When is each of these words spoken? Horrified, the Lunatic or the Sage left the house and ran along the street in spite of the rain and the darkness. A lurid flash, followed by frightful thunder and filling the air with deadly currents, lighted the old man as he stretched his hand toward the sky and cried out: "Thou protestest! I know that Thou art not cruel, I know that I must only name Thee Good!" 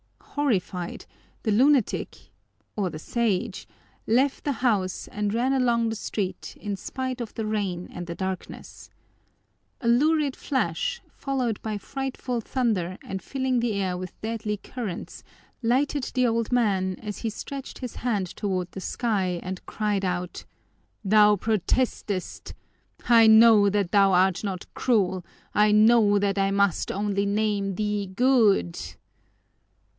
Horrified, 0.31 1.05
the 1.43 1.51
Lunatic 1.51 2.31
or 2.77 2.89
the 2.89 2.97
Sage 2.97 3.67
left 4.07 4.43
the 4.45 4.53
house 4.53 5.07
and 5.09 5.31
ran 5.33 5.53
along 5.53 5.89
the 5.89 5.95
street 5.95 6.57
in 6.59 6.75
spite 6.75 7.21
of 7.21 7.33
the 7.35 7.45
rain 7.45 7.87
and 7.91 8.07
the 8.07 8.15
darkness. 8.15 8.89
A 9.79 9.87
lurid 9.87 10.35
flash, 10.35 10.99
followed 11.11 11.61
by 11.61 11.77
frightful 11.77 12.41
thunder 12.41 12.97
and 13.05 13.21
filling 13.21 13.59
the 13.59 13.73
air 13.75 13.95
with 13.95 14.19
deadly 14.21 14.57
currents, 14.57 15.23
lighted 15.61 16.05
the 16.15 16.25
old 16.25 16.51
man 16.51 16.95
as 17.03 17.19
he 17.19 17.29
stretched 17.29 17.79
his 17.79 17.97
hand 17.97 18.25
toward 18.35 18.71
the 18.71 18.81
sky 18.81 19.39
and 19.43 19.63
cried 19.67 20.05
out: 20.05 20.45
"Thou 21.05 21.35
protestest! 21.35 22.55
I 23.07 23.27
know 23.27 23.69
that 23.69 23.91
Thou 23.91 24.13
art 24.13 24.43
not 24.43 24.65
cruel, 24.73 25.23
I 25.53 25.71
know 25.71 26.17
that 26.17 26.39
I 26.39 26.49
must 26.49 26.91
only 26.91 27.27
name 27.27 27.75
Thee 27.75 28.07
Good!" 28.07 28.79